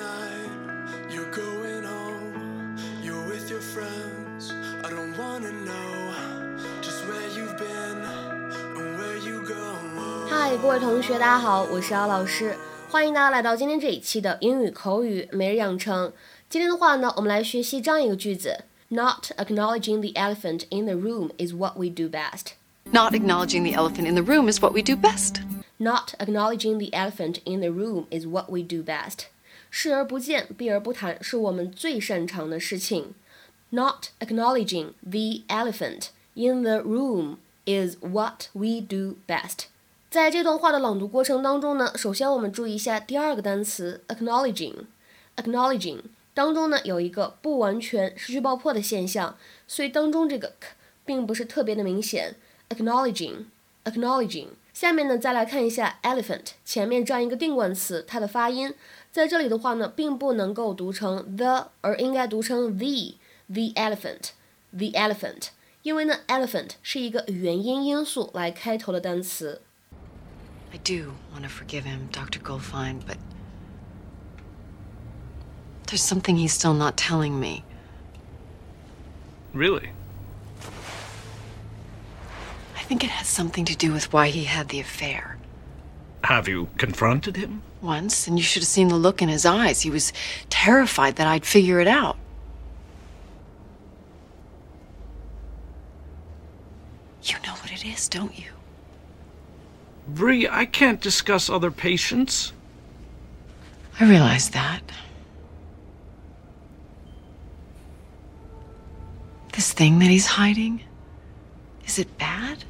[0.00, 0.48] tonight.
[1.10, 2.76] You're going home.
[3.02, 4.52] You're with your friends.
[4.82, 6.14] I don't wanna know
[6.80, 7.98] just where you've been
[8.76, 9.56] and where you go.
[10.28, 12.56] 嗨，各位同学，大家好，我是姚老师，
[12.90, 16.12] 欢迎大家来到今天这一期的英语口语每日养成。
[16.48, 22.52] 今天的话呢，我们来学习这样一个句子：Not acknowledging the elephant in the room is what we do best.
[22.92, 25.42] Not acknowledging the elephant in the room is what we do best.
[25.78, 29.26] Not acknowledging the elephant in the room is what we do best.
[29.71, 33.15] 视而不见，避而不谈，是我们最擅长的事情。
[33.69, 39.67] Not acknowledging the elephant in the room is what we do best.
[40.09, 44.75] 在这段话的朗读过程当中呢，首先我们注意一下第二个单词 acknowledging。
[45.37, 46.01] acknowledging
[46.33, 50.67] 当中呢有一个不完全失去爆破的现象，所以当中这个 k
[51.05, 52.35] 并不是特别的明显。
[52.69, 54.47] acknowledging，acknowledging。
[54.73, 58.73] 下面呢，再来看一下 elephant，前面这样一个定冠词，它的发音
[59.11, 63.15] 在这里的话呢，并不能够读成 the，而应该读成 the
[63.47, 64.31] the elephant
[64.71, 65.49] elephant，the elephant，
[65.81, 69.61] 因为呢，elephant 是一个元音音素来开头的单词。
[70.71, 72.39] I do want to forgive him, Dr.
[72.39, 73.17] Goldfine, but
[75.87, 77.63] there's something he's still not telling me.
[79.53, 79.89] Really?
[82.91, 85.37] I think it has something to do with why he had the affair.
[86.25, 87.61] Have you confronted him?
[87.81, 89.79] Once, and you should have seen the look in his eyes.
[89.79, 90.11] He was
[90.49, 92.17] terrified that I'd figure it out.
[97.23, 98.51] You know what it is, don't you?
[100.05, 102.51] Bree, I can't discuss other patients.
[104.01, 104.81] I realize that.
[109.53, 110.81] This thing that he's hiding,
[111.85, 112.65] is it bad?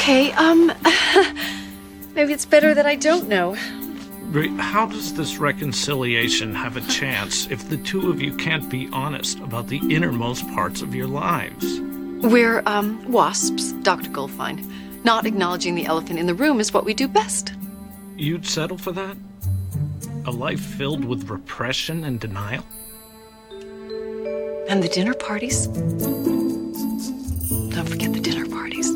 [0.00, 0.72] Okay, um
[2.14, 3.52] maybe it's better that I don't know.
[4.56, 9.40] How does this reconciliation have a chance if the two of you can't be honest
[9.40, 11.80] about the innermost parts of your lives?
[12.22, 14.08] We're um wasps, Dr.
[14.08, 14.64] Goldfine.
[15.04, 17.52] Not acknowledging the elephant in the room is what we do best.
[18.16, 19.18] You'd settle for that?
[20.24, 22.64] A life filled with repression and denial?
[24.66, 25.66] And the dinner parties?
[27.66, 28.88] Don't forget the dinner parties.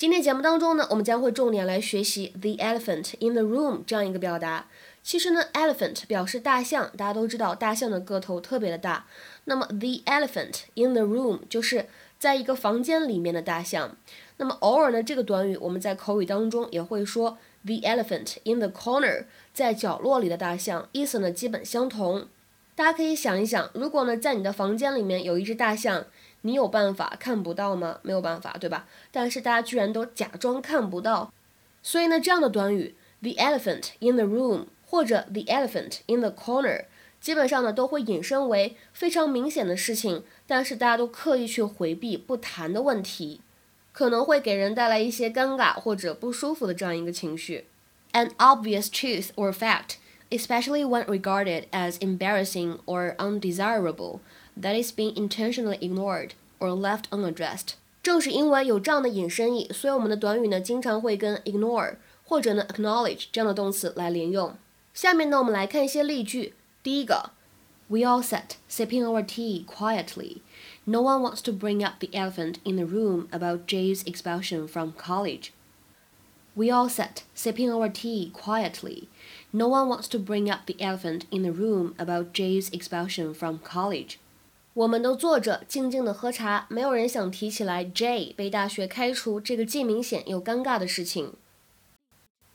[0.00, 4.66] 今天节目当中呢，我们将会重点来学习 the elephant in the room 这样一个表达。
[5.02, 9.04] 其实呢，elephant 表示大象，大家都知道大象的个头特别的大。
[9.44, 11.84] 那么 the elephant in the room 就是
[12.18, 13.94] 在一个房间里面的大象。
[14.38, 22.26] 那么偶尔呢，这个短语我们在口语当中也会说 the elephant in the corner，在角落里的大象，意思呢基本相同。
[22.74, 26.06] 大家可以想一想，如果呢在你的房间里面有一只大象，
[26.42, 27.98] 你有办法看不到吗？
[28.02, 28.86] 没有办法，对吧？
[29.10, 31.32] 但是大家居然都假装看不到，
[31.82, 36.84] 所以呢，这样的短语 the elephant in the room 或者 the elephant in the corner，
[37.20, 43.40] 基本上呢都会引申为非常明显的事情，但是大家都刻意去回避不谈的问题，
[43.92, 47.66] 可能会给人带来一些尴尬或者不舒服的这样一个情绪。
[48.12, 49.96] An obvious truth or fact,
[50.31, 54.19] especially when regarded as embarrassing or undesirable.
[54.57, 57.75] that is being intentionally ignored or left unaddressed。
[58.01, 64.55] 正是因为有这样的引申义，所以我们的短语呢经常会跟 ignore 或者呢 acknowledge 这样的动词来连用。
[64.93, 66.53] 下面呢我们来看一些例句。
[66.83, 67.31] 第一个，
[67.87, 70.41] We all sat sipping our tea quietly.
[70.85, 74.93] No one wants to bring up the elephant in the room about Jay's expulsion from
[74.93, 75.49] college.
[76.55, 79.09] We all sat sipping our tea quietly.
[79.51, 83.59] No one wants to bring up the elephant in the room about Jay's expulsion from
[83.59, 84.15] college.
[84.73, 91.33] 我们都坐着静静的喝茶，没有人想提起来 J 被大学开除这个既明显又尴尬的事情。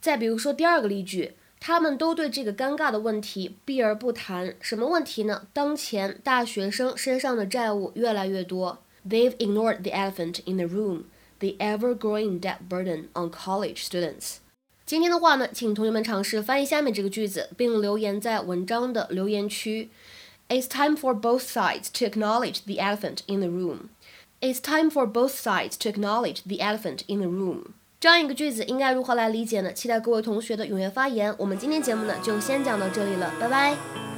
[0.00, 4.54] 再比如说第二个例句，他们都对这个尴尬的问题避而不谈。
[4.60, 5.46] 什么问题呢？
[5.52, 8.78] 当前大学生身上的债务越来越多。
[9.08, 11.04] They've ignored the elephant in the room,
[11.42, 14.36] the ever-growing debt burden on college students.
[14.84, 19.90] 今天的话呢，请同学们尝试翻译下面这个句子，并留言在文章的留言区。
[20.48, 23.90] It's time for both sides to acknowledge the elephant in the room.
[24.40, 27.72] It's time for both sides to acknowledge the elephant in the room.
[28.00, 29.72] 这样一个句子应该如何来理解呢？
[29.72, 31.34] 期待各位同学的踊跃发言。
[31.36, 34.11] 我们今天节目呢就先讲到这里了，拜拜。